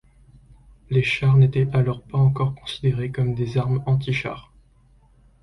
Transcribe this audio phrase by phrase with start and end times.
[0.89, 4.51] Les chars n'étaient alors pas encore considérés comme des armes antichars.